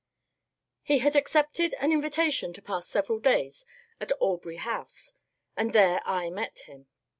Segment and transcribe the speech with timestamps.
[0.81, 3.67] He had accepted an invitation to pass several days
[3.99, 5.13] at Aubrey House,
[5.55, 6.87] and there I met him.